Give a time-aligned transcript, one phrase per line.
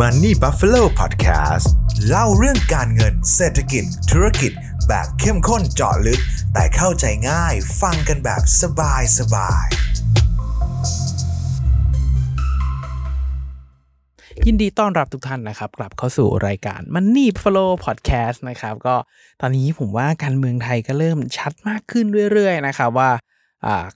[0.00, 1.66] Money Buffalo Podcast
[2.08, 4.52] เล่าเรื่องการเงินเศรษฐกิจ ธุรกิจ
[4.88, 6.20] แบบเข้มข้นเจาะลึก
[6.54, 9.66] แต่เข้าใจง่ายฟังกันแบบสบายสบาย
[14.46, 18.96] ยินดีต้อนรับทุกท่านนะครับ กลับเข้าสู่รายการ Money Flow Podcast นะครับ ก็
[19.40, 23.33] ตอนนี้ผมว่าการเมืองไทยก็เริ่มชัดมากขึ้นเรื่อยๆนะครับว่าอ่า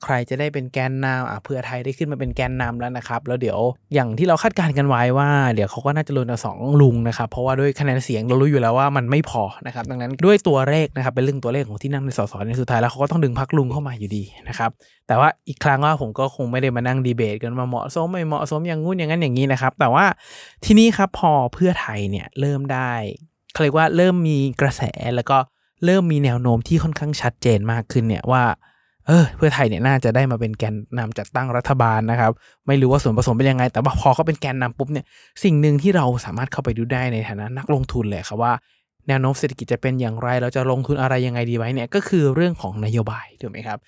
[0.04, 3.58] ใครจะได้เป็นแกนนำอ่าเพื่อไทยได้ขึ้นมาเป็นแกนนำแล้วนะครับ แล้วเดี๋ยว
[3.94, 14.70] อย่างที่เราคาดการณ์กันไว้ว่า เดี๋ยวเขาก็น่าจะลงเอาสองลุงนะครับเพราะว่าด้วยคะแนนเสียงเรารู้อยู่แล้วว่ามันไม่พอนะครับดังนั้นด้วยตัวเลขนะครับเป็นเรื่องตัวเลขของที่นั่งในสสในสุดท้ายแล้วเขาก็ต้องดึงพักลุงเข้ามาอยู่ดีนะครับ
[15.08, 20.04] แต่ว่าอีกครั้งว่าผมก็คงไม่ได้มานั่งดีเบตกันมาเหมาะสมไม่เหมาะสมอย่างงู้นอย่างนั้นอย่างนี้นะครับแต่ว่า
[20.64, 22.92] ที่นี้ครับพอเพื่อไทยเนี่ยเริ่มได้
[23.52, 24.82] เขาเรียกว่าเริ่มมีกระแส
[25.14, 25.38] แล้วก็
[25.84, 28.42] เริ่มมีแนวโน้มที่ค่อนข้างชัดเจนมากขึ้นเนี่ยว่า
[29.08, 32.32] เออเพื่อไทยเนี่ยน่าจะได้มาเป็นแกนนำจัดตั้งรัฐบาลนะครับ
[32.66, 35.04] ไม่รู้ว่าส่วนผสมเป็นยังไง แต่ว่าพอเขาเป็นแกนนำปุ๊บเนี่ย
[35.44, 38.52] สิ่งหนึ่งที่เราสามารถเข้าไปดูได้ในฐานะนักลงทุนเลยครับว่า
[39.08, 43.78] แนวโน้มเศรษฐกิจจะเป็นอย่างไร เราจะลงทุนอะไรยังไงดีไว้เนี่ยก็คือเรื่องของนโยบายถูกไหมครับ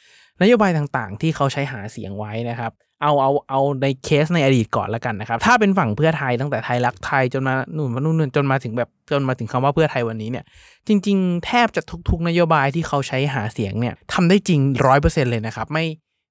[0.42, 10.44] นโยบายต่างๆ ที่เขาใช้หาเสียงไว้นะครับ เอาเอาเอาในเคสในอดีตก่อนแล้วกันนะครับ ถ้าเป็นฝั่งเพื่อไทยตั้งแต่ไทยรักไทยจนมาหนุนมานู่นจนมาถึงแบบจนมาถึงคำว่าเพื่อไทยวันนี้เนี่ย
[10.88, 15.84] จริง ๆ แทบจะทุก ๆ นโยบายที่เขาใช้หาเสียงเนี่ยทำได้จริงร้อยเปอร์เซ็นเลยนะครับ ไม่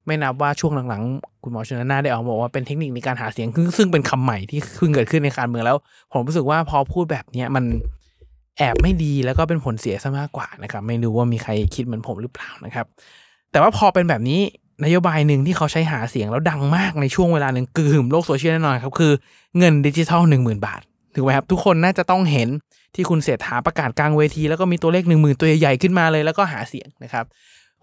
[0.06, 5.78] ไม่นับว่าช่วงหลังๆ คุณหมอชนน่านได้ออกบอกว่าเป็นเทคนิคในการหาเสียงซึ่งซึ่งเป็นคำใหม่ที่เพิ่งเกิดขึ้นในการเมืองแล้ว
[6.12, 7.66] ผมรู้สึกว่าพอพูดแบบเนี้ยมัน
[8.58, 12.86] แอบไม่ดีแล้วก็เป็นผลเสียซะมากกว่านะครับ ไม่รู้ว่ามีใครคิดเหมือนผมหรือเปล่านะครับ
[13.52, 14.40] แต่ว่าพอเป็นแบบนี้
[14.84, 19.12] นโยบายหนึ่งที่เขาใช้หาเสียงแล้วดังมากในช่วงเวลาหนึ่งกึ่มโลกโซเชียลแน่นอนครับ คือ
[19.58, 20.82] เงินดิจิทัลหนึ่งหมื่นบาท
[21.16, 22.50] ถูกไหมครับ ทุกคนน่าจะต้องเห็น
[22.96, 27.26] ที่คุณเศรษฐาประกาศกลางเวที แล้วก็มีตัวเลขหนึ่งหมื่นตัวใหญ่ๆขึ้นมาเลยแล้วก็หาเสียงนะครับ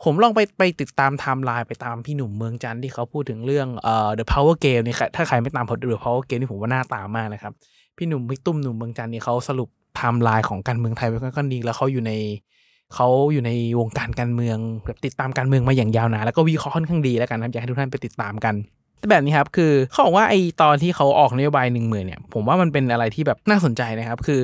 [0.05, 7.53] ผมลองไปไปติดตามไทม์ไลน์ไปตามพี่หนุ่มเมืองจันท์ที่เขาพูดถึงเรื่องเอ่อ The Power Game นี่ถ้าใครไม่ตามผม The Power Game นี่ผมว่าน่าตามมากนะครับ
[7.97, 12.13] พี่หนุ่มพี่ตุ้มหนุ่มเมืองจันท์ที่เขาสรุปไทม์ไลน์ของการเมืองไทยไว้ค่อนข้างดีแล้วเขาอยู่ใน
[12.95, 18.55] เขาอยู่ในวงการการเมืองแบบติดตามการเมืองมาอย่างยาวนานแล้วก็วิเคราะห์ค่อนข้างดีแล้วกันครับอยากให้ทุกท่านไปติดตามกัน
[18.99, 24.41] แต่แบบนี้ครับคือเขาบอกว่าไอตอนที่เขาออกนโยบายหนึ่งหมื่นเนี่ยผมว่ามันเป็นอะไรที่แบบน่าสนใจนะครับ คือ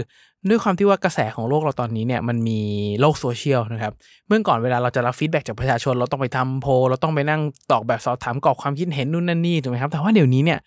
[0.49, 2.61] ด้วยความที่ว่ากระแสของโลกเราตอนนี้เนี่ยมันมี
[3.01, 3.93] โลกโซเชียลนะครับ
[4.27, 10.59] เมื่อก่อนเวลาเราจะรับฟีดแบ็กจากประชาชน เราต้องไปทำโพลเราต้องไปนั่งตอกแบบสอบถามกรอกความคิดเห็นนู่นนั่นนี่ถูกไหมครับแต่ว่าเดี๋ยวนี้เนี่ย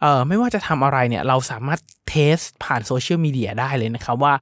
[0.00, 4.32] เอ่อไม่ว่าจะทำอะไรเนี่ยเราสามารถเทสผ่านโซเชียลมีเดียได้เลยนะครับว่า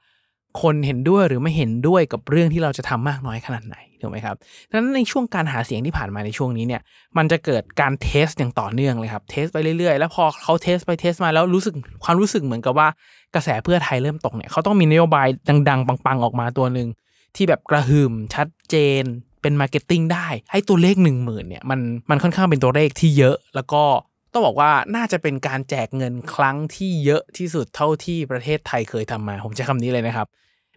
[0.61, 4.37] คนเห็นด้วยหรือไม่เห็นด้วยกับเรื่องที่เราจะทำมากน้อยขนาดไหนถูกไหมครับ
[4.71, 6.83] ดังนั้นในช่วงการหาเสียงที่ผ่านมาในช่วงนี้เนี่ย
[7.17, 11.75] มันจะเกิดการ test อย่างต่อเนื่องเลยครับ test ไปเรื่อยๆ แล้วพอเขา test ไป test มาแล้วรู้สึก
[12.05, 12.89] ความรู้สึกเหมือนกับว่า
[13.35, 15.27] กระแสเพื่อไทยเริ่มตกเนี่ยเขาต้องมีนโยบาย
[15.69, 16.89] ดังๆ ปังๆ ออกมาตัวหนึ่ง
[17.37, 19.05] ที่แบบกระหึ่มชัดเจน
[19.43, 21.81] เป็น marketing ได้ให้ตัวเลขหนึ่งหมื่นเนี่ยมัน
[22.11, 23.85] มันค่อนข้างเป็นตัวเลขที่เยอะ แล้วก็
[24.33, 30.27] ต้องบอกว่าน่าจะเป็นการแจกเงินครั้งที่เยอะที่สุดเท่าที่ประเทศไทยเคยทำมา ผมใช้คำนี้เลยนะครับ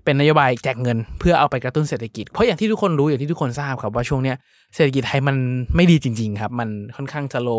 [0.05, 4.37] เป็นนโยบายแจกเงินเพื่อเอาไปกระตุ้นเศรษฐกิจ เพราะอย่างที่ทุกคนรู้อย่างที่ทุกคนทราบครับว่าช่วงเนี้ย
[4.75, 5.35] เศรษฐกิจไทยมัน
[5.75, 7.49] ไม่ดีจริง ๆ ครับ มันค่อนข้างจะโล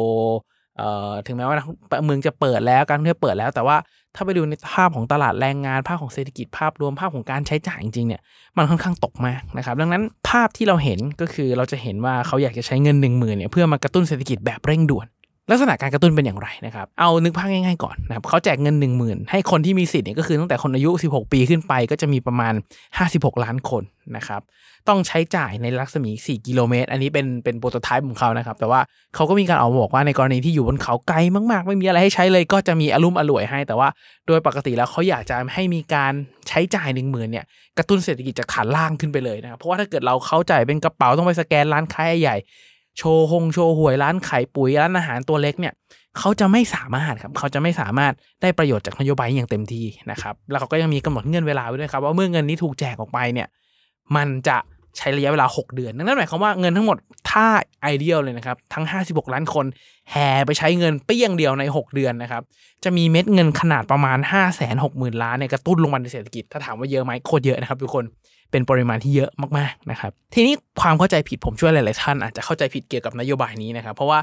[0.79, 1.57] เอ่อถึงแม้ว่า
[2.05, 3.77] เมืองจะเปิดแล้วการท่องเที่ยวเปิดแล้ว แต่ว่า
[4.15, 8.21] ถ้าไปดูในภาพของตลาดแรงงานภาพของเศรษฐกิจภาพรวมภาพของการใช้จ่ายจริงๆเนี่ย
[8.57, 15.07] มันค่อนข้างตกมากนะครับดังนั้นภาพที่เราเห็นก็คือเราจะเห็นว่าเขาอยากจะใช้เงินหนึ่งหมื่นเนี่ยเพื่อมากระตุ้นเศรษฐกิจแบบเร่งด่วน
[15.51, 22.55] ลักษณะการกระตุ้นเป็นอย่างไรนะครับเอานึกภาพง่ายๆก่อนนะครับเขาแจกเงิน 1 0,000 ให้คนที่มีสิทธิ์เนี่ยก็คือตั้งแต่คนอายุ 16 ปีขึ้นไปก็จะมีประมาณ
[22.99, 23.83] 56 ล้านคน
[24.17, 24.43] นะครับ
[24.89, 28.81] ต้องใช้จ่ายในรัศมี 4 กิโลเมตร อันนี้เป็นเป็นโปรโตไทป์ของเขานะครับ แต่ว่า
[29.15, 33.89] เขาก็มีการออกมาบอกว่าในกรณีที่อยู่บนเขาไกลมากๆ ไม่มีอะไรให้ใช้เลย ก็จะมีอารมณ์อร่วยให้ แต่ว่า
[34.27, 36.13] โดยปกติแล้วเขาอยากจะให้มีการ
[36.49, 37.45] ใช้จ่าย1 0,000เนี่ย
[37.79, 42.37] กระตุ้นเศรษฐกิจจากฐานล่างขึ้นไปเลยนะครับเพราะว่าถ้าเกิดเราเข้าจ่ายเป็นกระเป๋าต้องไปสแกนร้านค้าใหญ่
[42.99, 45.75] โชว์หงโชว์หวยร้านขายปุ๋ยร้านอาหารตัวเล็กเนี่ย
[46.19, 48.13] เขาจะไม่สามารถครับเขาจะไม่สามารถ
[48.43, 53.49] ได้ประโยชน์จากนโยบายอย่างเต็มที่นะครับ แล้วเขาก็ยังมีกำหนดเงื่อนเวลาไว้ด้วยครับ ว่าเมื่อเงินนี้ถูกแจกออกไปเนี่ย
[54.17, 54.59] มันจะ
[54.99, 56.97] ใช้ระยะเวลา 6 เดือน นั่นหมายความว่าเงินทั้งหมด
[57.31, 57.47] ถ้า
[57.83, 59.67] ไอเดียลเลยนะครับ ทั้ง 56 ล้านคน
[60.11, 62.43] แห่ไปใช้เงินเปี้ยงเดียวใน 6 เดือนนะครับ
[62.85, 68.05] จะมีเม็ดเงินขนาดประมาณ 5 6 0 0 0 0 ล้านเนี่ยกระตุ้นลงมาในเศรษฐกิจ ถ้าถามว่าเยอะไหมโคตรเยอะนะครับทุกคน
[68.51, 74.21] เป็นปริมาณที่เยอะมากๆนะครับ ทีนี้ความเข้าใจผิดผมช่วยหลายๆท่านอาจจะเข้าใจผิดเกี่ยวกับนโยบายนี้นะครับ เพราะว่า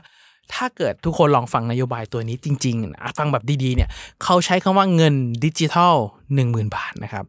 [0.53, 3.89] ถ้าเกิดทุกคนลองฟังนโยบายตัวนี้จริงๆฟังแบบดีๆเนี่ย
[4.23, 5.13] เขาใช้คำว่าเงิน
[5.45, 5.95] ดิจิทัล
[6.35, 7.25] 10,000 บาทนะครับ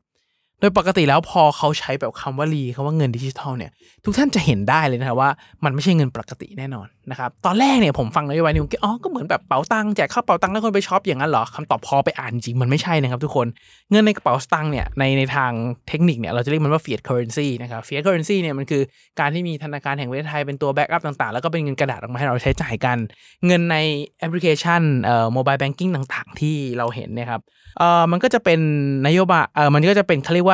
[0.65, 3.71] ดยปกติแล้วพอเขาใช้แบบคำว่ารีคำว่าเงินดิจิทัลเนี่ย
[4.05, 5.31] ทุกท่านจะเห็นได้เลยนะครับว่า
[5.65, 13.47] มันไม่ใช่เงินปกติแน่นอนนะครับตอนแรกเนี่ยผมฟังนโยบายนี้ผมคิดอ๋อก็เหมือนแบบเป๋าตังค์แจกข้าวเป๋าตังค์แล้วคนไปช็อปอย่างนั้นเหรอคำตอบพอไปอ่านจริงมันไม่ใช่นะครับทุกคน
[13.91, 15.53] เงินในกระเป๋าตางค์เนี่ยในในทาง
[15.89, 18.83] เทคนิคเนี่ยเราจะเรียกมันว่า fiat currency นซีนะครับ fiat currency เนี่ยมันคือ
[19.21, 22.99] การที่มีธนาคารแห่งประเทศไทยเป็นตัว backup ต่างๆ แล้วก็เป็นเงินกระดาษออกมาให้เราใช้จ่ายกัน
[23.47, 23.77] เงินใน
[24.19, 27.41] แอปพลิเคชันเอ่อ mobile banking ต่างๆ ที่เราเห็นนะครับ
[27.79, 28.61] เอ่อมันก็จะเป็น
[29.07, 30.54] นโยบายเอ่อมันก็จะเป็นเขาเรียกว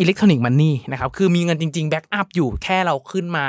[0.00, 3.46] electronic money นะครับ คือมีเงินจริงๆ backup อยู่แค่เราขึ้นมา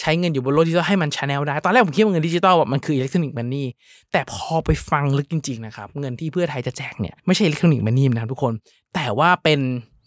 [0.00, 3.66] ใช้เงินอยู่บนโลกดิจิทัลให้มัน channel ได้ ตอนแรกผมคิดว่าเงินดิจิทัลแบบมันคือ electronic money
[4.12, 8.52] แต่พอไปฟังลึกจริงๆนะครับ เงินที่เพื่อไทยจะแจกเนี่ยไม่ใช่ electronic money นะครับทุกคน
[8.94, 9.60] แต่ว่าเป็น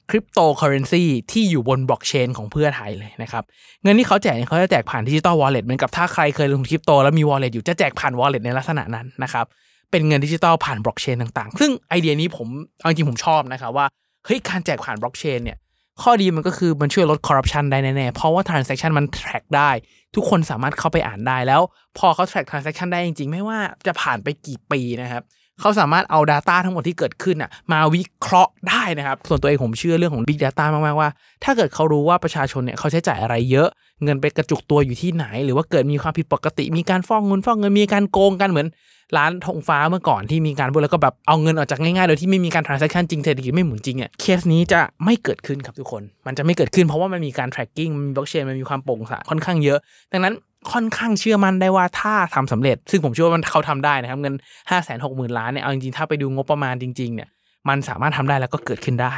[0.10, 3.44] คริปโตเคอเรนซีที่อยู่บนบล็อกเชนของเพื่อไทยเลยนะครับ
[3.84, 9.46] เงินที่เขาแจกเนี่ยเขาจะแจกผ่าน digital wallet เหมือนกับถ้าใครเคยลงคริปโตแล้วมี wallet อยู่จะแจกผ่าน wallet ในลักษณะนั้นนะครับ
[9.92, 12.48] เป็นเงินดิจิตอลผ่านบล็อกเชนต่างๆ ซึ่งไอเดียนี้ผม
[12.82, 13.86] เอาจริงผมชอบนะครับว่า
[14.26, 15.58] เฮ้ยการแจกผ่านบล็อกเชนเนี่ย
[16.02, 19.70] ข้อดีมันก็คือมันช่วยลดคอร์รัปชันได้แน่ๆ เพราะว่า transaction มัน track ได้
[20.16, 21.62] ทุกคนสามารถเข้าไปอ่านได้แล้ว
[21.98, 25.24] พอเขา track transaction ได้จริงๆ ไม่ว่าจะผ่านไปกี่ปีนะครับ
[25.60, 31.10] เขาสามารถเอา Data ทั้งหมดที่เกิดขึ้นอะมาวิเคราะห์ได้นะครับ ส่วนตัวเองผมเชื่อเรื่องของ Big Data มากๆว่า
[31.44, 33.70] ถ้าเกิดเขารู้ว่าประชาชนเนี่ยเขาใช้จ่ายอะไรเยอะ
[34.04, 38.68] เงินไปกระจุกตัวอยู่ที่ไหน หรือว่าเกิดมีความผิดปกติ มีการฟ้องเงินฟ้องเงินมีการโกงกันเหมือน
[39.18, 49.80] ร้านธงฟ้าเมื่อก่อนที่มีการพูดแล้วก็แบบเอาเงินออกจากง่ายๆโดยที่ไม่มีการ transaction จริงเศรษฐกิจไม่หมุนจริงเนี่ยเคสนี้จะไม่เกิดขึ้นครับทุกคน มันจะไม่เกิดขึ้นเพราะว่ามันมีการ tracking มันมี blockchain มันมีความโปร่งใสค่อนข้างเยอะ
[50.14, 50.34] ดังนั้น
[50.74, 54.34] ค่อนข้างเชื่อมั่นได้ว่าถ้าทำสำเร็จ ซึ่งผมเชื่อว่ามันเขาทำได้นะครับเงิน
[54.70, 57.30] 5 6 0 0 0 0ล้านเนี่ยเอาจริงๆถ้าไปดูงบประมาณจริงๆเนี่ย
[57.70, 59.14] มันสามารถทำได้แล้วก็เกิดขึ้นได้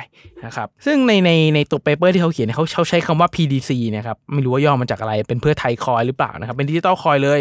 [0.46, 7.40] นะครับซึ่งในในในตัว paper ที่เขาเขียนเขาเขาใช้คำว่า PDC นะครับไม่รู้ว่าย่อมาจากอะไรเป็นเพื่อไทย coin หรือเปล่านะครับเป็น digital coin เลย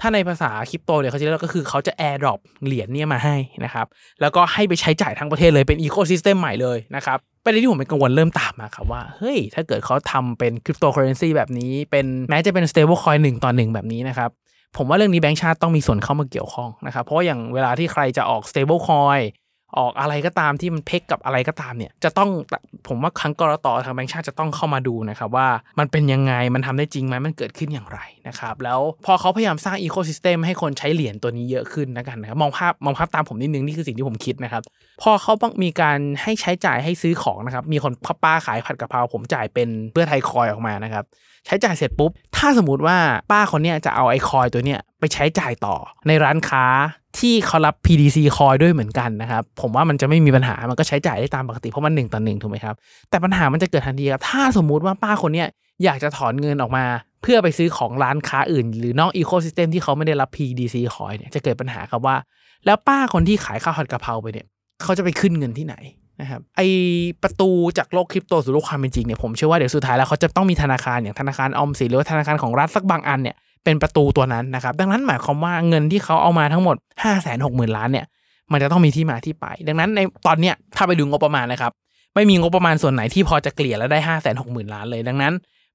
[0.00, 3.86] ถ้าในภาษาคริปโตเนี่ยเขาจะเรียกก็คือเขาจะ airdrop เหรียญเนี่ยมาให้นะครับ
[4.20, 14.30] แล้วก็ให้ไปใช้จ่ายทั้งประเทศเลยเป็น ecosystem ใหม่เลยนะครับประเด็นที่ผมเป็นกังวลเริ่มตามมาครับว่า เฮ้ย ถ้าเกิดเขาทำเป็นคริปโตเคอเรนซีแบบนี้ เป็นแม้จะเป็น stablecoin หนึ่งต่อหนึ่งแบบนี้นะครับ
[14.76, 19.18] ผมว่าเรื่องนี้แบงก์ชาติต้องมีส่วนเข้ามาเกี่ยวข้องนะครับ เพราะอย่างเวลาที่ใครจะออก stablecoin
[19.78, 22.30] ออกอะไรก็ตามที่มัน peg กับอะไรก็ตามเนี่ยจะต้อง
[22.88, 25.48] ผมว่าคลังกับทางแบงค์ชาติจะต้องเข้ามาดูนะครับว่า
[25.78, 34.62] มันเป็นยังไงมันทำได้จริงไหมมันเกิดขึ้นอย่างไรนะครับแล้วพอเขาพยายามสร้าง ecosystem ให้คนใช้เหรียญตัวนี้เยอะขึ้นละกันนะครับมองภาพมองภาพตามผมนิดนึงนี่คือสิ่งที่ผมคิดนะครับ
[35.02, 41.04] พอเขาต้องมีการให้ใช้จ่ายให้ซื้อของนะครับมีคนพ่อค้าขายผัดกะเพราผมจ่ายเป็นเพื่อไทย coin ออกมานะครับ
[41.46, 42.96] ใช้จ่ายเสร็จปุ๊บ ถ้าสมมติว่า
[43.30, 45.76] ป้าคนเนี้ยจะเอาไอคอยตัวเนี้ยไปใช้จ่ายต่อ
[46.08, 46.64] ในร้านค้า
[47.18, 52.74] ที่เขารับ PDC คอยด้วยเหมือนกันนะครับ ผมว่ามันจะไม่มีปัญหา มันก็ใช้จ่ายได้ตามปกติเพราะมันหนึ่งต่อหนึ่งถูกไหมครับ
[53.10, 55.48] แต่ปัญหามันจะเกิดทันทีครับ ถ้าสมมุติว่าป้าคนเนี้ย
[55.84, 56.84] อยากจะถอนเงินออกมา
[57.22, 62.16] เพื่อไปซื้อของร้านค้าอื่น หรือนอกอีโคซิสเต็มที่เขาไม่ได้รับ PDC คอยเนี่ยจะเกิดปัญหาครับว่า
[62.66, 64.46] แล้วป้าคนที่ขายข้าวผัดกะเพราไปเนี่ย
[64.82, 65.74] เขาจะไปขึ้นเงินที่ไหน
[66.20, 66.60] นะครับไอ
[67.22, 78.06] ประตูจากโลกคริปโตสู่โลกความเป็นจริงเนี่ยผมเชื่อว่าเดี๋ยวสุดท้ายแล้วเขาจะต้องมีธนาคารอย่างธนาคารออมสินหรือว่าธนาคารของรัฐสักบางอันเนี่ยเป็นประตูตัวนั้นนะครับ ดังนั้นหมายความว่าเงินที่เขาเอามาทั้งหมด 5 6 0 0 0 0 ล้านเนี่ย
[78.52, 81.72] มันจะต้องมีที่มาที่ไป ดังนั้นในตอนเนี้ยถ้าไปดูงบประมาณนะครับ
[82.14, 85.32] ไม่มีงบประมาณส่วนไหนที่พอจะเกลี่ยแล้วได้ 5 6 0 0 0 0 ล้านเลย ดังนั้น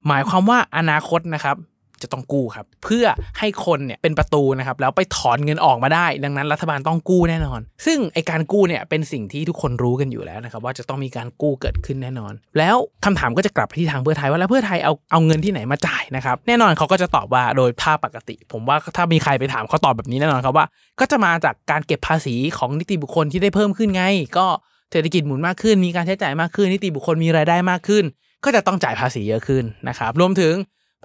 [0.07, 1.55] หมายความว่าอนาคตนะครับ
[2.03, 3.05] จะต้องกู้ครับ เพื่อ
[3.39, 20.65] ให้คนเนี่ยเป็นประตูนะครับแล้วไปถอนเงินออกมาได้ ดังนั้นรัฐบาลต้องกู้แน่นอน ซึ่งไอการกู้เนี่ยเป็นสิ่งที่ทุกคนรู้กันอยู่แล้วนะครับว่าจะต้องมีการกู้เกิดขึ้นแน่นอน แล้วคำถามก็จะกลับไปที่ทางเพื่อไทยว่าแล้วเพื่อไทยเอาเอาเงินที่ไหนมาจ่ายนะครับแน่นอนเขาก็จะตอบว่าโดยภาพปกติ ผมว่าถ้ามีใครไปถามเขาตอบแบบนี้แน่นอนครับว่า
[20.99, 24.03] ก็จะมาจากการเก็บภาษีของนิติบุคคลที่ได้เพิ่มขึ้นไง
[24.37, 24.47] ก็
[24.91, 28.03] เศรษฐกิจหมุนมากขึ้น มีการใช้จ่ายมากขึ้นนิติบุคคลมีรายได้มากขึ้น
[28.45, 30.53] ก็จะต้องจ่ายภาษีเยอะขึ้นนะครับรวมถึง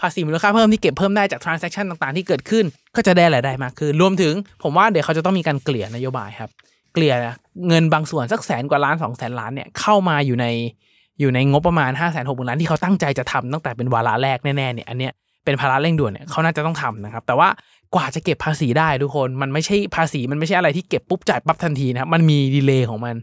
[0.01, 2.65] ภาษีมูลค่าเพิ่มที่เก็บเพิ่มได้จาก transaction ต่างๆ ที่เกิดขึ้น
[2.97, 6.51] ก็จะได้รายได้มากขึ้น รวมถึงผมว่าเดี๋ยวเขาจะต้องมีการเกลี่ยนโยบายครับ
[6.95, 7.15] เกลี่ย
[7.69, 10.47] เงินบางส่วนสักแสนกว่าล้านสองแสนล้านเนี่ยเข้ามาอยู่ใน
[11.21, 15.13] อยู่ในงบประมาณ5้าแสนหกหมื่นล้านที่เขาตั้งใจจะทำตั้งแต่เป็นวาระแรกแน่ๆเนี่ยอันเนี้ย
[15.45, 17.49] เป็นภาระเร่งด่วนเนี่ยเขาน่าจะต้องทำนะครับ แต่ว่า
[17.95, 23.15] กว่าจะเก็บภาษีได้ทุกคนมันไม่ใช่ภาษีมันไม่ใช่อะไรที่เก็บปุ๊บจ่ายปั๊บทันทีนะครับมันมีดีเลย์ของมัน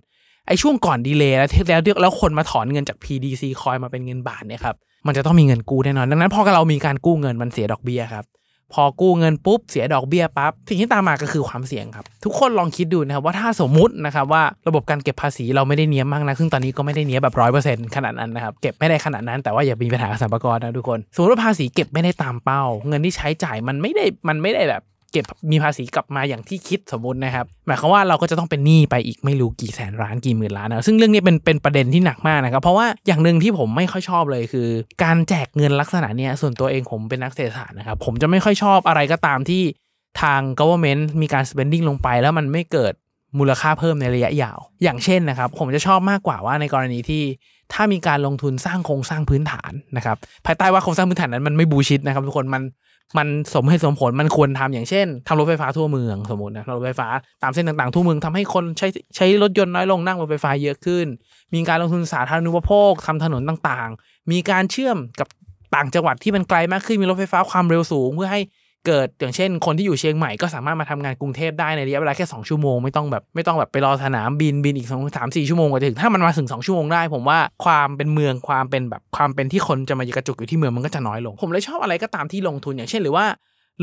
[0.47, 4.75] ไอ้ช่วงก่อนดีเลย์แล้วแล้วแล้วคนมาถอนเงินจาก PDC คอยมาเป็นเงินบาทเนี่ยครับ
[5.07, 8.25] มันจะต้องมีเงินกู้แน่นอน ดังนั้นพอเรามีการกู้เงินมันเสียดอกเบี้ยครับ
[8.73, 34.67] พอกู้เงินปุ๊บเสียดอกเบี้ยปั๊บสิ่งที่ตามมาก็คือความเสี่ยงครับ ทุกคนลองคิดดูนะครับว่าถ้าสมมุตินะครับว่าระบบการเก็บภาษีเราไม่ได้เนี้ยมากนะซึ่งตอนนี้ก็ไม่ได้เนี้ยแบบร้อยเปอร์เซ็นต์ขนาดนั้นนะครับเก็บไม่ได้ขนาดนั้นแต่ว่าอย่ามีปัญหาสัมปทานนะทุกคนสมมติว่าภาษีเก็บไม่ได้ตามเป้า เงินที่ใช้จ่ายมันไม่ได้มันไม่ได้แบบ เก็บมีภาษีกลับมาอย่างที่คิดสมมตินะครับ หมายความว่าเราก็จะต้องเป็นหนี้ไปอีกไม่รู้กี่แสนล้านกี่หมื่นล้านนะซึ่งเรื่องนี้เป็นเป็นประเด็นที่หนักมากนะครับ เพราะว่าอย่างหนึ่งที่ผมไม่ค่อยชอบเลยคือ
[35.03, 39.63] การแจกเงินลักษณะเนี้ยส่วนตัวเองผมเป็นนักเศรษฐศาสตร์นะครับผมจะไม่ค่อยชอบอะไรก็ตามที่
[40.21, 42.93] ทาง government มีการ spending ลงไป แล้วมันไม่เกิด
[43.39, 47.23] มูลค่าเพิ่มในระยะยาว อย่างเช่นนะครับ ผมจะชอบมากกว่าว่าในกรณีที่
[47.73, 52.63] ถ้ามีการลงทุนสร้างโครงสร้างพื้นฐานนะครับ ภายใต้ว่าโครงสร้างพื้นฐานนั้นมันไม่บูชิดนะครับ ทุกคนมัน
[53.17, 57.07] มันสมให้สมผลมันควรทำอย่างเช่นทำรถไฟฟ้าทั่วเมืองสมมตินะรถไฟฟ้า
[57.43, 61.05] ตามเส้นต่างๆ ทั่วเมืองทำให้คนใช้ใช้รถยนต์น้อยลงนั่งรถไฟฟ้าเยอะขึ้น
[61.53, 65.27] มีการลงทุนสาธารณูปโภคทำถนนต่างๆ มีการเชื่อมกับ
[65.75, 68.41] ต่างจังหวัดที่มันไกลมากขึ้นมีรถไฟฟ้าความเร็วสูง เพื่อให้
[68.87, 83.25] เกิดอย่างเช่น คนที่อยู่เชียงใหม่ก็สามารถมาทำงานกรุงเทพได้ในระยะเวลาแค่2ชั่วโมงไม่ต้องแบบไม่ต้องแบบไปรอสนามบินบินอีกสองสามสี่ชั่วโมงกว่าจะถึงถ้ามันมาถึง2ชั่วโมงได้ผมว่าความเป็นเมืองความเป็นแบบความเป็นที่คนจะมากระจุกอยู่ที่เมืองมันก็จะน้อยลง ผมเลยชอบอะไรก็ตามที่ลงทุนอย่างเช่นหรือว่า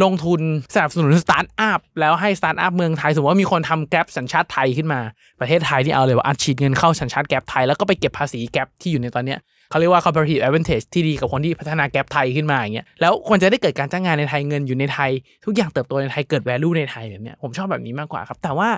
[0.02, 0.40] ลงทุน
[0.74, 5.00] สนับสนุนสตาร์ทอัพแล้วให้สตาร์ทอัพเมืองไทยสมมติว่ามีคนทำ Grab สัญชาติไทยขึ้นมา
[5.40, 9.38] ประเทศไทยที่เอาเลยว่าอัดฉีดเงินเข้าสัญชาติแกร็บไทยแล้วก็ไปเก็บภาษีแกร็บที่อยู่ในตอนเนี้ย
[9.70, 15.10] เขาเรียกว่า comparative advantage ที่ดีกับคนที่พัฒนาแกร็บไทยขึ้นมาอย่างเงี้ยแล้วควรจะได้เกิดการจ้างงานในไทยเงินอยู่ในไทย
[15.44, 18.68] ทุกอย่างเติบโตในไทยเกิด value ในไทยแบบเนี้ยผมชอบแบบนี้มากกว่าครับ แต่ว่า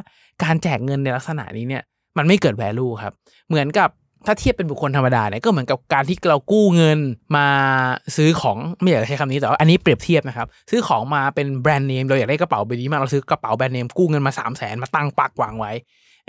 [0.44, 1.82] การแจกเงินในลักษณะนี้เนี่ย
[2.18, 3.12] มันไม่เกิด value ครับ
[3.48, 3.88] เหมือนกับ
[4.26, 6.98] ถ้าเทียบเป็นบุคคลธรรมดาเนี่ยก็เหมือนกับการที่เรากู้เงิน
[7.36, 7.46] มา
[8.16, 15.72] ซื้อของไม่อยากใช้คำนี้แต่ว่าอันนี้เปรียบเทียบนะครับ ซื้อของมาเป็นแบรนด์เนมเราอยากได้กระเป๋าใบนี้มากเราซื้อกระเป๋าแบรนด์เนมกู้เงินมา3 0 0แสนมาตั้งปักวางไว้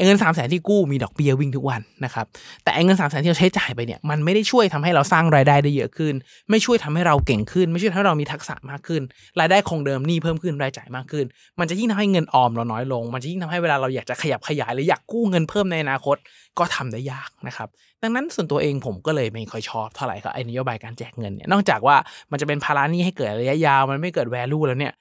[0.06, 2.26] เงิน3 0 0แสนที่กู้มีดอกเบี้ยวิ่งทุกวันนะครับ
[2.64, 6.14] แต่เงิน3 0 0แสนที่เราใช้จ่ายไปเนี่ยมันไม่ได้ช่วยทำให้เราสร้างรายได้ได้เยอะขึ้น
[6.50, 9.02] ไม่ช่วยทำให้เราเก่งขึ้น ไม่ช่วยทำให้เรามีทักษะมากขึ้น
[9.40, 11.26] รายได้คงเดิมนี้เพิ่มขึ้นรายจ่ายมากขึ้น
[11.60, 16.18] มันจะยิ่งทำให้เงินออมเราน้อยลง มันจะยิ่งทำให้เวลาเราอยากจะขยับขยายหรืออยากกู้เงินเพิ่มในอนาคต
[16.60, 17.68] ก็ทำได้ยากนะครับ
[18.04, 21.96] ดังนั้นส่วนตัวเองผมก็เลยไม่ค่อยชอบเท่าไหร่ครับไอ้นโยบายการแจกเงินเนี่ยนอกจากว่า
[22.32, 24.94] มันจะเป็นภาระหนี้ให้เกิดระยะยาวมันไม่เกิด value แล้วเนี่ย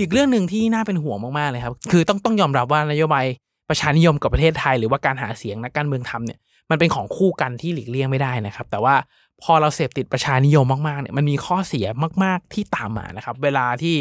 [0.00, 3.24] อีกเรื่องหนึ่งที่น่าเป็นห่วงมากๆเลยครับ คือต้องต้องยอมรับว่านโยบาย
[3.68, 6.38] ประชานิยมกับประเทศไทย หรือว่าการหาเสียงนักการเมืองทำเนี่ย
[6.70, 8.94] มันเป็นของคู่กันที่หลีกเลี่ยงไม่ได้นะครับ แต่ว่า
[9.42, 11.86] พอเราเสพติดประชานิยมมากๆเนี่ยมันมีข้อเสีย
[12.24, 13.96] มาก ๆที่ตามมานะครับ เวลาที่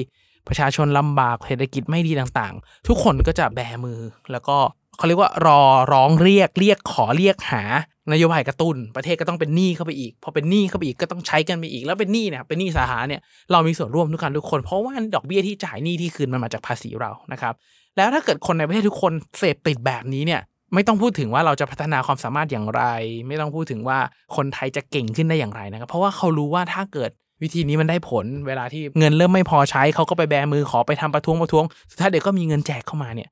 [0.48, 4.00] ประชาชนลำบากเศรษฐกิจไม่ดีต่างๆ ทุกคนก็จะแบมือ
[4.32, 4.58] แล้วก็
[4.98, 5.62] เขาเรียกว่ารอ
[5.94, 7.64] ร้องเรียกเรียกขอเรียกหา
[8.12, 17.54] นโยบายกระตุ้นประเทศก็ต้องเป็นหนี้เข้าไปอีกพอเป็นหนี้เข้าไปอีกก็ต้องใช้กันไปอีกแล้วเป็นหนี้เนี่ยเป็นหนี้สาธารณะเนี่ยเรามีส่วนร่วมทุกการทุกคน เพราะว่าดอกเบี้ยที่จ่ายหนี้ที่คืนมันมาจากภาษีเรานะครับ
[17.98, 20.42] แล้วถ้าเกิดคนในประเทศทุกคนเสพติดแบบนี้เนี่ย
[20.74, 22.84] ไม่ต้องพูดถึงว่าเราจะพัฒนาความสามารถอย่างไร
[23.28, 24.00] ไม่ต้องพูดถึงว่า
[24.36, 27.12] คนไทยจะเก่งขึ้นได้อย่างไรนะครับ เพราะว่าเขารู้ว่าถ้าเกิด
[27.44, 33.30] วิธีนี้มันได้ผล เวลาที่เงินเริ่มไม่พอใช้เขาก็ไปแบมือขอไปทำประท้วงประท้วง สุดท้ายเดี๋ยวก็มีเงินแจกเข้ามาเนี่ย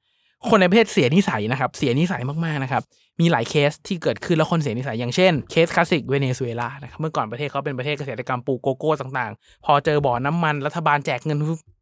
[0.50, 2.84] คนในประเทศเสียนิสัยนะครับ เสียนิสัยมากๆนะครับ
[3.20, 11.40] มีหลายเคสที่เกิดขึ้นแล้วคนเสียนิสัยอย่างเช่นเคสคลาสสิกเวเนซุเอลานะครับ เมื่อก่อนประเทศเขาเป็นประเทศเกษตรกรรมปลูกโกโก้ต่างๆ พอเจอบ่อน้ำมันรัฐบาลแจกเงิน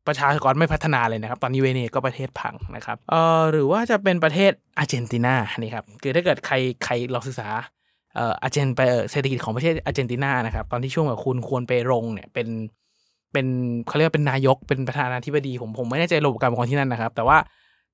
[0.07, 7.49] ประชากรไม่พัฒนาเลยนะครับ ตอนนี้เวเนก็ประเทศพังนะครับเอ่อหรือว่าจะเป็นประเทศอาร์เจนตินานี่ครับคือถ้าเกิดใครใครลองศึกษา
[8.15, 12.47] เอ่ออาร์เจนไปเศรษฐกิจของประเทศอาร์เจนตินานะครับ ตอนที่ช่วงแบบคุณควรไปรงเนี่ยเป็น
[13.33, 13.47] เป็น
[13.87, 17.37] เขาเรียกว่าเป็นนายกเป็นประธานาธิบดีผมผมไม่แน่ใจระบบการปกครองที่นั่นนะครับ แต่ว่า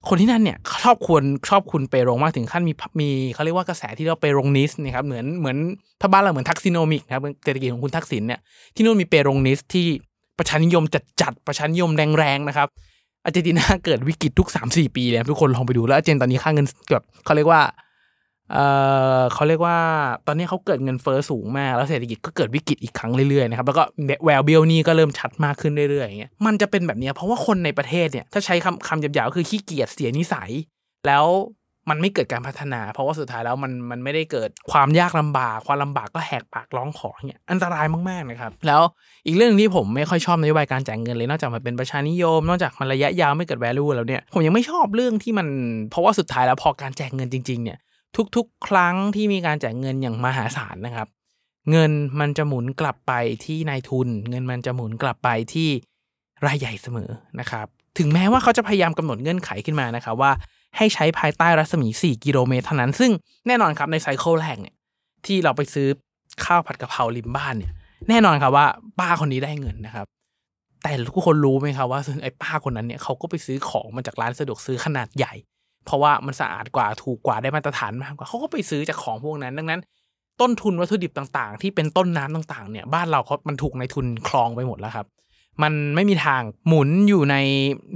[0.09, 5.57] คนที่นั่นเนี่ยชอบควรชอบคุณไปรงมากถึงขั้นมีมีเขาเรียกว่ากระแสที่เราไปรงนิสนะครับเหมือนเหมือน
[6.01, 8.39] ถ้าบ้านเราเหมือนทักซิโนมิกนะครับเศรษฐกิจของคุณทักษิณเนี่ย
[8.75, 9.88] ที่นู่นมีเปรงนิสที่
[10.39, 12.67] ประชานิยมจัดจัดประชานิยมแรงๆนะครับ
[13.23, 17.61] อาร์เจนตินาเกิดวิกฤตทุกสามสี่ปีเลยทุกคนลองไปดูแล้วอาร์เจนตอนนี้ค่าเงินแบบเขาเรียกว่า
[18.51, 18.57] เอ
[19.19, 19.77] อเขาเรียกว่า
[20.27, 23.83] ตอนนี้เขาเกิดเงินเฟอ้อสูงมาก แล้วเศรษฐกิจก็เกิดวิกฤตอีกครั้งเรื่อยๆนะครับแล้วก็
[24.25, 30.49] แววเบียวนี่ก็เริ่มชัดมากขึ้นเรื่อยๆอย่างเงี้ยมันจะเป็นแบบนี้เพราะว่าคนในประเทศเนี่ยถ้าใช้คำคำหยาบๆก็คือขี้เกียจเสียนิสัย
[31.07, 31.25] แล้ว
[31.89, 38.81] มันไม่เกิดการพัฒนา เพราะว่าสุดท้ายแล้วมันมันไม่ได้เกิดความยากลำบากความลำบากก็แหกปากร้องขอเนี่ยอันตรายมากๆนะครับ แล้ว
[39.25, 45.47] อีกเรื่องที่ผมไม่ค่อยชอบนโยบายการแจกเงินเลยนอกจากมันเป็นประชานิยม นอกจากมันระยะยาวไม่เกิด value แล้วเนี่ยผมยังไม่ชอบเรื่องที่มัน
[45.89, 47.77] เพราะว่าสุดท้ายแล้วพอการแจกเงินจริงๆเนี่ย
[48.35, 51.07] ทุกๆ ครั้งที่มีการแจกเงินอย่างมหาศาลนะครับ
[51.71, 53.13] เงินมันจะหมุนกลับไป
[53.45, 55.69] ที่นายทุน เงินมันจะหมุนกลับไปที่
[56.45, 60.31] รายใหญ่เสมอนะครับถึงแม้ว่าเขาจะพยายามกำหนดเงื่อนไขขึ้นมานะครับว่า
[60.77, 63.12] ให้ใช้ภายใต้รัศมี 4 กิโลเมตรเท่านั้น ซึ่ง
[63.48, 64.75] แน่นอนครับในไซเคิลแรกเนี่ย
[65.25, 65.88] ที่เราไปซื้อ
[66.46, 67.74] ข้าวผัดกะเพราริมบ้านเนี่ย
[68.10, 68.65] แน่นอนครับว่า
[69.00, 70.05] ป้าคนนี้ได้เงินนะครับ
[70.84, 75.34] แต่ทุกคนรู้ไหมครับว่าไอ้ป้าคนนั้นเนี่ยเขาก็ไปซื้อของมาจากร้านสะดวกซื้อขนาดใหญ่
[75.86, 79.82] เพราะว่ามันสะอาดกว่าถูกกว่าได้มาตรฐานมากกว่าเขาก็ไปซื้อจากของพวกนั้น ดังนั้น
[80.41, 85.05] ต้นทุนวัตถุดิบต่างๆ ที่เป็นต้นน้ำต่างๆ เนี่ยบ้านเราเขามันถูกในทุนคลองไปหมดแล้วครับ
[85.63, 87.36] มันไม่มีทางหมุนอยู่ใน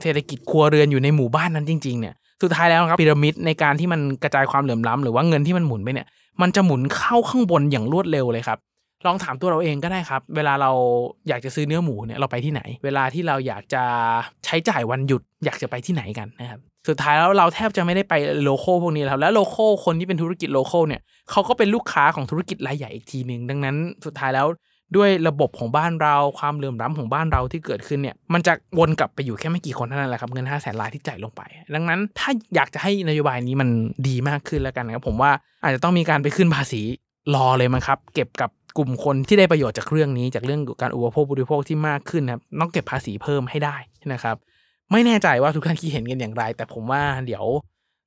[0.02, 6.08] เศรษฐกิจครัวเรือนอยู่ในหมู่บ้านนั้นจริง ๆ เนี่ย สุดท้ายแล้วครับพีระมิดในการที่มันกระจายความเหลื่อมล้าหรือว่าเงินที่มันหมุนไปเนี่ย
[6.42, 8.60] มันจะหมุนเข้าข้างบนอย่างรวดเร็วเลยครับ
[9.06, 10.72] ลองถามตัวเราเองก็ได้ครับ เวลาเรา
[11.30, 13.84] อยากจะซื้อเนื้อหมูเนี่ยเราไปที่ไหน เวลาที่เราอยากจะ
[14.46, 24.48] ใช้จ่ายวันหยุด อยากจะไปที่ไหนกันนะครับสุดท้ายแล้วเราแทบจะไม่ได้ไปโลโก้พวกนี้แล้วแล้วโลโก้คนที่เป็นธุรกิจโลโก้เนี่ยเขาก็เป็นลูกค้าของธุรกิจรายใหญ่อีกทีหนึ่งดังนั้นสุดท้ายแล้ว
[24.96, 31.42] ด้วยระบบของบ้านเราความเหลื่อมล้ำของบ้านเราที่เกิดขึ้นเนี่ยมันจะวนกลับไปอยู่แค่ไม่กี่คนเท่านั้นแหละครับเงิน5้าแสนล้านที่จ่ายลงไป
[31.76, 33.70] ดังนั้นถ้าอยากจะให้นโยบายนี้มัน
[34.08, 35.32] ดีมากขึ้นแล้วกันนะครับผมว่า
[35.64, 36.82] อาจจะต้องมีการไปขึ้นภาษี
[37.36, 43.76] รอเลยมั้งครับ เก็บกับกลุ่มคนที่ได้ประโยชน์จากเรื่องนี้จากเรื่องการอุปโภคบริโภคที่มากขึ้นนะครับต้องเก็บภาษีเพิ่มให้ได้
[44.14, 44.36] นะครับ
[44.92, 47.46] ไม่แน่ใจว่าทุกท่านคิดเห็นกันอย่างไร แต่ผมว่าเดี๋ยว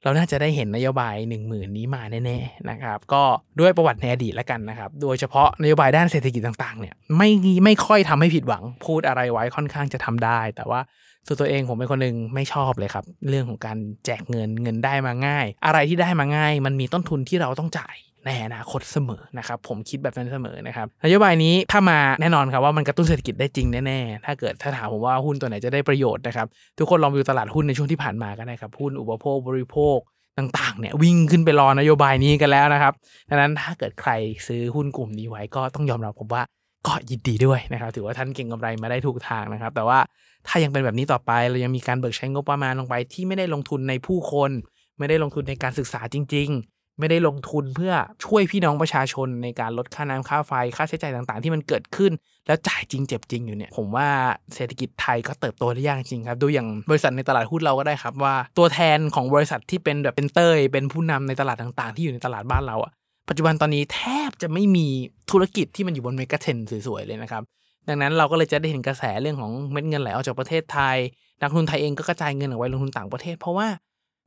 [0.03, 3.23] เราน่าจะได้เห็นนโยบาย 1 0,000 นี้มาแน่ๆนะครับ ก็
[3.61, 7.31] ด้วยประวัติในอดีตแล้วกันนะครับ โดยเฉพาะนโยบายด้านเศรษฐกิจต่างๆ เนี่ยไม่
[7.65, 10.81] ไม่ค่อยทำให้ผิดหวัง พูดอะไรไว้ค่อนข้างจะทำได้ แต่ว่า
[11.27, 26.47] ส่วนตัวเองผมเป็นคนหนึ่งไม่ชอบเลยครับ เรื่องของการแจกเงินเงินได้มาง่าย อะไรที่ได้มาง่าย มันมีต้นทุนที่เราต้องจ่าย ในอนาคตเสมอนะครับผมคิดแบบนั้นเสมอนะครับนโยบายนี้ถ้ามาแน่นอนครับว่ามันกระตุ้นเศรษฐกิจได้จริงแน่ๆถ้าเกิดถ้าถามผมว่าหุ้นตัวไหนจะได้ประโยชน์นะครับ
[26.79, 29.99] ทุกคนลองไปดูตลาดหุ้นในช่วงที่ผ่านมาก็ได้ครับหุ้นอุปโภคบริโภค
[30.39, 32.93] ต่างๆเนี่ยวิ่งขึ้นไปรอนโยบายนี้กันแล้วนะครับ
[33.29, 34.11] ดังนั้นถ้าเกิดใคร
[34.47, 36.43] ซื้อหุ้นกลุ่มนี้ไว้ก็ต้องยอมรับผมว่า
[36.87, 39.99] ก็ยินดีด้วยนะครับ ถือว่าท่านเก่งกำไรมาได้ถูกทางนะครับ แต่ว่า
[40.47, 44.51] ถ้ายังเป็นแบบนี้ต่อไปเรายังมีการเบิกใช้งบประมาณลงไป ที่ไม่ได้ลงทุนในผู้คน
[44.99, 46.51] ไม่ได้ลงทุนในการศึกษาจริง
[46.99, 47.93] ไม่ได้ลงทุนเพื่อ
[48.25, 52.13] ช่วยพี่น้องประชาชนในการลดค่าน้ำค่าไฟค่าใช้จ่ายต่างๆ ที่มันเกิดขึ้น
[52.47, 54.09] แล้วจ่ายจริงเจ็บจริงอยู่เนี่ย ผมว่า
[54.55, 62.93] เศรษฐกิจไทยก็เติบโตได้ยากจริงครับ ดูอย่างบริษัทในตลาดหุ้นเราก็ได้ครับว่า ตัวแทนของบริษัทที่เป็นแบบเป็นเตยเป็นผู้นำในตลาดต่างๆ ที่อยู่ในตลาดบ้านเราอะ
[63.29, 64.87] ปัจจุบันตอนนี้แทบจะไม่มี
[65.31, 66.57] ธุรกิจที่มันอยู่บนเมกะเทรน
[66.87, 67.43] สวยๆเลยนะครับ
[67.89, 70.97] ดังนั้นเราก็เลยจะได้เห็นกระแสเรื่องของเม็ดเงินไหลออกจากประเทศไทย
[71.43, 73.67] นักลงทุนไทยเองก็กระจายเงินออกไปลงทุนต่างประเทศ เพราะว่า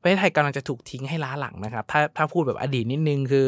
[0.06, 3.48] ประเทศไทยกำลังจะถูกทิ้งให้ล้าหลังนะครับ ถ้าถ้าพูดแบบอดีตนิดนึงคือ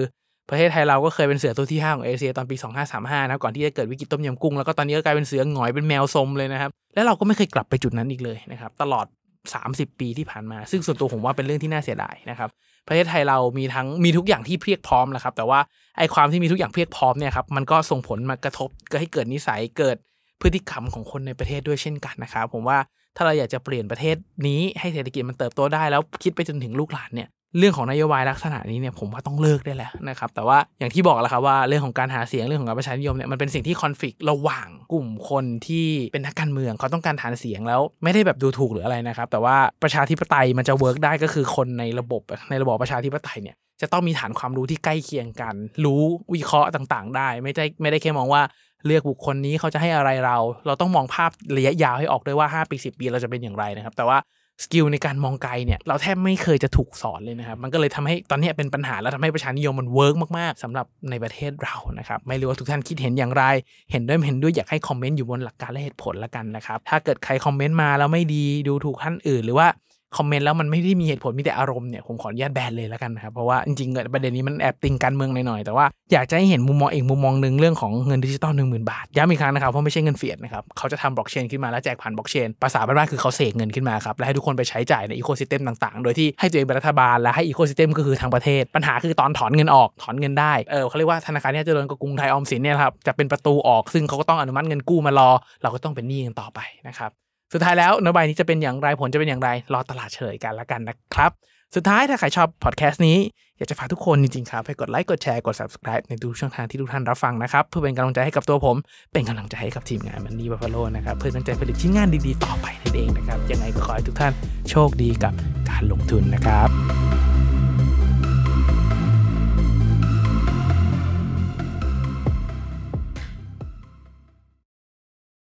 [0.49, 2.55] ประเทศไทยเราก็เคยเป็นเสือตัวที่ 5 ของเอเชียตอนปี
[2.93, 9.05] 2535 นะก่อนที่จะเกิดวิกฤตต้มยำกุ้งแล้วก็ตอนนี้ก็กลายเป็นเสือหงอยเป็นแมวสมเลยนะครับ แล้วเราก็ไม่เคยกลับไปจุดนั้นอีกเลยนะครับ ตลอด
[9.53, 12.49] 30 ปีที่ผ่านมา ซึ่งส่วนตัวผมว่าเป็นเรื่องที่น่าเสียดายนะครับ
[12.87, 15.59] ประเทศไทยเรามีทั้งมีทุกอย่างที่เพียบพร้อมแล้วครับ แต่ว่า
[15.97, 19.97] ไอ้ความที่มีทุกอย่างเพียบพร้อมเนี่ยครับมันก็ส่งผลมากระทบก็ให้เกิดนิสัยเกิด
[20.41, 22.77] พฤติกรรมของคนในประเทศด้วยเช่นกันนะครับผมว่า
[23.17, 24.15] ถ้าเราอยากจะเปลี่ยนประเทศ
[24.47, 45.55] นี้ให้เศรษฐกิจมันเติบโตได้แล้วคิดไปจนถึงลูกหลานเนี่ยเรื่องของนโยบายลักษณะนี้เนี่ยผมว่าต้องเลิกได้แล้วนะครับแต่ว่าอย่างที่บอกแล้วครับว่าเรื่องของการหาเสียงเรื่องของการประชานิยมเนี่ยมันเป็นสิ่งที่คอนฟ lict ระหว่างกลุ่มคนที่เป็นนักการเมืองเขาต้องการฐานเสียงแล้วไม่ได้แบบดูถูกหรืออะไรนะครับแต่ว่าประชาธิปไตยมันจะ work ได้ก็คือคนในระบบในระบอบประชาธิปไตยเนี่ยจะต้องมีฐานความรู้ที่ใกล้เคียงกัน
[45.85, 46.01] รู้
[46.33, 48.41] วิเคราะห์ต่าง ๆ ได้ ไม่ได้ไม่ได้แค่มองว่า
[48.85, 54.19] เลือกบุคคลนี้เขาจะให้อะไรเรา เราต้องมองภาพระยะยาวให้ออกด้วยว่า 5 ปี 10 ปีเราจะเป็นอย่างไรนะครับ แต่ว่า
[54.63, 63.43] skill ในการมองไกลเนี่ยเราแทบไม่เคยจะถูกสอนเลยนะครับ มันก็เลยทำให้ตอนนี้เป็นปัญหาแล้วทำให้ประชานิยมมัน work มาก ๆสำหรับในประเทศเรานะครับ ไม่รู้ว่าทุกท่านคิดเห็นอย่างไร
[63.91, 69.67] เห็นด้วยเห็นด้วยอยากให้ comment อยู่บนหลักการและเหตุผลละกันนะครับ ถ้าเกิดใคร comment มาแล้วไม่ดีดูถูกท่านอื่น หรือว่า
[70.15, 95.29] คอมเมนต์แล้วมันไม่ได้มีเหตุผลมีแต่อารมณ์เนี่ยผมขออนุญาตแบนเลยแล้วกันนะครับ เพราะว่าจริงๆประเด็นนี้มันแอบติงการเมืองหน่อยๆ แต่ว่าอยากจะให้เห็นมุมมองอีกมุมมองหนึ่งเรื่องของเงินดิจิตอลหนึ่งหมื่นบาท ย้ำอีกครั้งนะครับเพราะไม่ใช่เงิน fiat นะครับเขาจะทำบล็อกเชนขึ้นมาแล้วแจกผ่านบล็อกเชนภาษาบ้านๆคือเขาเสกเงินขึ้นมาครับและให้ทุกคนไปใช้จ่ายใน ecosystem ต่างๆ โดยที่ให้ตัวเองเป็นรัฐบาลและให้ ecosystem ก็คือทั้งประเทศ ปัญหาคือตอนถอนเงินออกถอนเงินได้เออเขาเรียกว่าธนาคารนี้เจริญกับกรุงไทยออมสินเนี่ยครับจะเป็นประตูออกซึ่งเขาก็ต้องอนุมัติเงินกู้มารอ
[95.61, 101.31] เราก็ต้องเป็นหนี้กันต่อไปนะครับ สุดท้ายแล้วนโยบายนี้จะเป็นอย่างไรผลจะเป็นอย่างไร รอตลาดเฉยกันละกันนะครับ
[101.75, 103.17] สุดท้ายถ้าใครชอบพอดแคสต์นี้
[103.57, 108.77] อยากจะฝากทุกคนจริงๆครับให้กดไลค์กดแชร์กด subscribe ในทุกช่องทางที่ทุกท่านรับฟังนะครับ เพื่อเป็นกำลังใจให้กับตัวผม
[109.13, 114.33] เป็นกำลังใจให้กับทีมงานมันนี่บัฟฟาโลนะครับเพื่อตั้งใจผลิตชิ้นงานดีๆ ต่อไปนั่นเองนะครับยังไงก็ขอให้ทุกท่าน
[114.69, 115.33] โชคดีกับ
[115.69, 117.36] การลงทุนนะครับ